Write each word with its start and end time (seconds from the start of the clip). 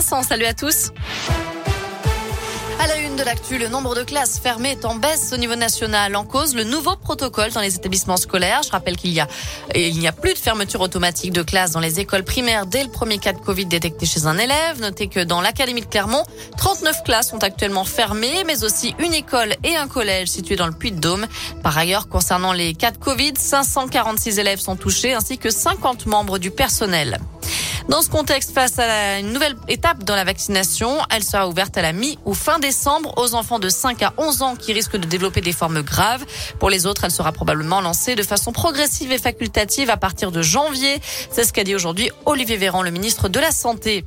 Vincent, 0.00 0.22
salut 0.22 0.46
à 0.46 0.54
tous. 0.54 0.92
À 2.78 2.86
la 2.86 2.96
une 3.00 3.16
de 3.16 3.22
l'actu, 3.22 3.58
le 3.58 3.68
nombre 3.68 3.94
de 3.94 4.02
classes 4.02 4.38
fermées 4.38 4.70
est 4.70 4.86
en 4.86 4.94
baisse 4.94 5.30
au 5.34 5.36
niveau 5.36 5.56
national. 5.56 6.16
En 6.16 6.24
cause, 6.24 6.54
le 6.54 6.64
nouveau 6.64 6.96
protocole 6.96 7.50
dans 7.50 7.60
les 7.60 7.74
établissements 7.74 8.16
scolaires. 8.16 8.62
Je 8.64 8.70
rappelle 8.70 8.96
qu'il 8.96 9.12
n'y 9.12 9.20
a 9.20 10.12
plus 10.12 10.32
de 10.32 10.38
fermeture 10.38 10.80
automatique 10.80 11.32
de 11.34 11.42
classes 11.42 11.72
dans 11.72 11.80
les 11.80 12.00
écoles 12.00 12.24
primaires 12.24 12.64
dès 12.64 12.82
le 12.82 12.88
premier 12.88 13.18
cas 13.18 13.34
de 13.34 13.40
Covid 13.40 13.66
détecté 13.66 14.06
chez 14.06 14.24
un 14.24 14.38
élève. 14.38 14.80
Notez 14.80 15.08
que 15.08 15.20
dans 15.20 15.42
l'académie 15.42 15.82
de 15.82 15.86
Clermont, 15.86 16.24
39 16.56 17.02
classes 17.04 17.28
sont 17.28 17.44
actuellement 17.44 17.84
fermées, 17.84 18.44
mais 18.46 18.64
aussi 18.64 18.94
une 19.00 19.12
école 19.12 19.54
et 19.64 19.76
un 19.76 19.86
collège 19.86 20.28
situés 20.28 20.56
dans 20.56 20.66
le 20.66 20.72
Puy-de-Dôme. 20.72 21.26
Par 21.62 21.76
ailleurs, 21.76 22.08
concernant 22.08 22.54
les 22.54 22.72
cas 22.72 22.90
de 22.90 22.96
Covid, 22.96 23.34
546 23.36 24.38
élèves 24.38 24.60
sont 24.60 24.76
touchés 24.76 25.12
ainsi 25.12 25.36
que 25.36 25.50
50 25.50 26.06
membres 26.06 26.38
du 26.38 26.50
personnel. 26.50 27.18
Dans 27.90 28.02
ce 28.02 28.08
contexte, 28.08 28.52
face 28.52 28.78
à 28.78 29.18
une 29.18 29.32
nouvelle 29.32 29.56
étape 29.66 30.04
dans 30.04 30.14
la 30.14 30.22
vaccination, 30.22 30.98
elle 31.10 31.24
sera 31.24 31.48
ouverte 31.48 31.76
à 31.76 31.82
la 31.82 31.92
mi 31.92 32.20
ou 32.24 32.34
fin 32.34 32.60
décembre 32.60 33.12
aux 33.16 33.34
enfants 33.34 33.58
de 33.58 33.68
5 33.68 34.00
à 34.04 34.14
11 34.16 34.42
ans 34.42 34.54
qui 34.54 34.72
risquent 34.72 34.96
de 34.96 35.08
développer 35.08 35.40
des 35.40 35.50
formes 35.50 35.82
graves. 35.82 36.24
Pour 36.60 36.70
les 36.70 36.86
autres, 36.86 37.02
elle 37.02 37.10
sera 37.10 37.32
probablement 37.32 37.80
lancée 37.80 38.14
de 38.14 38.22
façon 38.22 38.52
progressive 38.52 39.10
et 39.10 39.18
facultative 39.18 39.90
à 39.90 39.96
partir 39.96 40.30
de 40.30 40.40
janvier. 40.40 41.00
C'est 41.32 41.42
ce 41.42 41.52
qu'a 41.52 41.64
dit 41.64 41.74
aujourd'hui 41.74 42.12
Olivier 42.26 42.58
Véran, 42.58 42.82
le 42.82 42.92
ministre 42.92 43.28
de 43.28 43.40
la 43.40 43.50
Santé. 43.50 44.04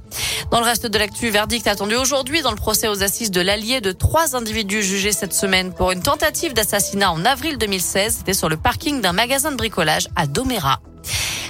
Dans 0.50 0.62
le 0.62 0.66
reste 0.66 0.88
de 0.88 0.98
l'actu, 0.98 1.30
verdict 1.30 1.68
attendu 1.68 1.96
aujourd'hui 1.96 2.41
dans 2.41 2.52
le 2.52 2.55
procès 2.55 2.88
aux 2.88 3.04
assises 3.04 3.32
de 3.32 3.41
l'Allier 3.41 3.82
de 3.82 3.91
trois 3.91 4.38
individus 4.38 4.82
jugés 4.82 5.12
cette 5.12 5.34
semaine 5.34 5.74
pour 5.74 5.91
une 5.91 6.02
tentative 6.02 6.54
d'assassinat 6.54 7.12
en 7.12 7.26
avril 7.26 7.58
2016. 7.58 8.16
C'était 8.20 8.34
sur 8.34 8.48
le 8.48 8.55
parking 8.55 9.02
d'un 9.02 9.12
magasin 9.12 9.52
de 9.52 9.58
bricolage 9.58 10.08
à 10.16 10.26
Doméra. 10.26 10.80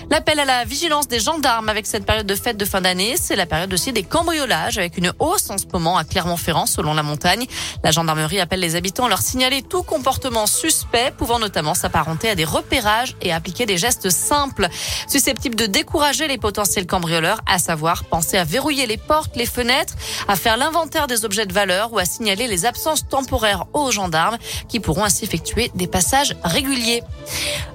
L'appel 0.09 0.39
à 0.39 0.45
la 0.45 0.65
vigilance 0.65 1.07
des 1.07 1.19
gendarmes 1.19 1.69
avec 1.69 1.87
cette 1.87 2.05
période 2.05 2.27
de 2.27 2.35
fête 2.35 2.57
de 2.57 2.65
fin 2.65 2.81
d'année, 2.81 3.15
c'est 3.17 3.35
la 3.35 3.45
période 3.45 3.73
aussi 3.73 3.93
des 3.93 4.03
cambriolages 4.03 4.77
avec 4.77 4.97
une 4.97 5.13
hausse 5.19 5.49
en 5.49 5.57
ce 5.57 5.65
moment 5.71 5.97
à 5.97 6.03
Clermont-Ferrand 6.03 6.65
selon 6.65 6.93
la 6.93 7.03
montagne. 7.03 7.45
La 7.83 7.91
gendarmerie 7.91 8.39
appelle 8.39 8.59
les 8.59 8.75
habitants 8.75 9.05
à 9.05 9.09
leur 9.09 9.21
signaler 9.21 9.61
tout 9.61 9.81
comportement 9.81 10.45
suspect 10.45 11.13
pouvant 11.17 11.39
notamment 11.39 11.73
s'apparenter 11.73 12.29
à 12.29 12.35
des 12.35 12.43
repérages 12.43 13.15
et 13.21 13.31
appliquer 13.31 13.65
des 13.65 13.77
gestes 13.77 14.09
simples 14.09 14.67
susceptibles 15.07 15.55
de 15.55 15.65
décourager 15.65 16.27
les 16.27 16.37
potentiels 16.37 16.85
cambrioleurs, 16.85 17.41
à 17.45 17.57
savoir 17.57 18.03
penser 18.03 18.37
à 18.37 18.43
verrouiller 18.43 18.85
les 18.87 18.97
portes, 18.97 19.35
les 19.35 19.45
fenêtres, 19.45 19.95
à 20.27 20.35
faire 20.35 20.57
l'inventaire 20.57 21.07
des 21.07 21.23
objets 21.25 21.45
de 21.45 21.53
valeur 21.53 21.93
ou 21.93 21.97
à 21.97 22.05
signaler 22.05 22.47
les 22.47 22.65
absences 22.65 23.07
temporaires 23.07 23.65
aux 23.73 23.91
gendarmes 23.91 24.37
qui 24.67 24.79
pourront 24.79 25.05
ainsi 25.05 25.23
effectuer 25.23 25.71
des 25.75 25.87
passages 25.87 26.35
réguliers. 26.43 27.03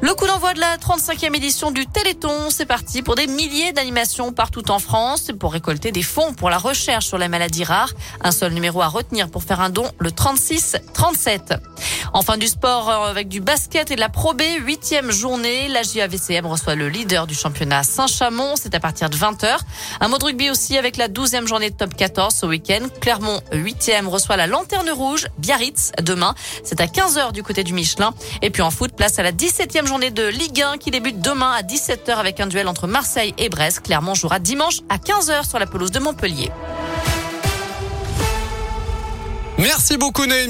Le 0.01 0.15
coup 0.15 0.27
d'envoi 0.27 0.55
de 0.55 0.61
la 0.61 0.77
35e 0.77 1.35
édition 1.35 1.71
du 1.71 1.87
Téléthon, 1.87 2.18
c'est 2.51 2.67
parti 2.67 3.03
pour 3.03 3.15
des 3.15 3.27
milliers 3.27 3.73
d'animations 3.73 4.33
partout 4.33 4.71
en 4.71 4.79
France 4.79 5.31
pour 5.39 5.53
récolter 5.53 5.93
des 5.93 6.03
fonds 6.03 6.33
pour 6.33 6.51
la 6.51 6.59
recherche 6.59 7.07
sur 7.07 7.19
les 7.19 7.29
maladies 7.29 7.65
rares. 7.65 7.93
Un 8.23 8.33
seul 8.33 8.53
numéro 8.53 8.83
à 8.83 8.89
retenir 8.89 9.31
pour 9.31 9.43
faire 9.43 9.61
un 9.61 9.71
don, 9.71 9.85
le 9.99 10.11
36 10.11 10.77
37. 10.95 11.55
Enfin 12.13 12.37
du 12.37 12.47
sport 12.47 12.89
euh, 12.89 13.11
avec 13.11 13.29
du 13.29 13.41
basket 13.41 13.91
et 13.91 13.95
de 13.95 14.01
la 14.01 14.09
Pro 14.09 14.35
B, 14.35 14.43
huitième 14.61 15.11
journée. 15.11 15.69
La 15.69 15.83
JAVCM 15.83 16.47
reçoit 16.47 16.75
le 16.75 16.89
leader 16.89 17.27
du 17.27 17.35
championnat 17.35 17.83
Saint-Chamond. 17.83 18.55
C'est 18.57 18.75
à 18.75 18.81
partir 18.81 19.11
de 19.11 19.17
20h. 19.17 19.59
Un 20.01 20.09
mot 20.09 20.19
de 20.19 20.25
rugby 20.25 20.51
aussi 20.51 20.79
avec 20.79 20.97
la 20.97 21.09
douzième 21.09 21.47
journée 21.47 21.71
de 21.71 21.77
top 21.77 21.95
14 21.95 22.35
ce 22.35 22.47
week-end. 22.47 22.87
Clermont, 23.01 23.41
huitième, 23.53 24.09
reçoit 24.09 24.37
la 24.37 24.47
Lanterne 24.47 24.91
Rouge, 24.91 25.27
Biarritz, 25.39 25.93
demain. 26.03 26.35
C'est 26.65 26.81
à 26.81 26.87
15h 26.87 27.33
du 27.33 27.43
côté 27.43 27.65
du 27.65 27.73
Michelin. 27.73 28.15
Et 28.43 28.51
puis 28.51 28.63
en 28.63 28.71
foot, 28.71 28.93
place 28.93 29.19
à 29.19 29.23
la 29.23 29.33
17e 29.33 29.87
journée 29.87 30.11
de 30.11 30.27
Ligue 30.27 30.63
1 30.63 30.79
qui 30.79 30.91
débute 30.91 31.21
demain 31.21 31.53
à 31.53 31.63
17h 31.63 32.17
avec 32.17 32.41
un 32.41 32.47
duel 32.47 32.69
entre 32.69 32.87
Marseille 32.87 33.35
et 33.39 33.49
Brest. 33.49 33.81
Clermont 33.81 34.15
jouera 34.15 34.39
dimanche 34.39 34.79
à 34.89 34.97
15h 34.97 35.49
sur 35.49 35.59
la 35.59 35.67
pelouse 35.67 35.91
de 35.91 35.99
Montpellier. 35.99 36.51
Merci 39.59 39.97
beaucoup 39.97 40.25
Noémie. 40.25 40.47